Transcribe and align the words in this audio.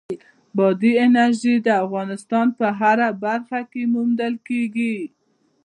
بادي 0.57 0.91
انرژي 1.05 1.55
د 1.65 1.67
افغانستان 1.83 2.47
په 2.59 2.67
هره 2.79 3.09
برخه 3.25 3.59
کې 3.71 3.83
موندل 3.93 4.33
کېږي. 4.47 4.97